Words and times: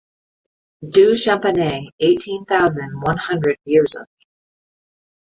du 0.93 1.13
Champanet, 1.23 1.87
eighteen 1.99 2.43
thousand 2.43 2.89
one 3.07 3.17
hundred 3.17 3.55
Vierzon 3.67 4.07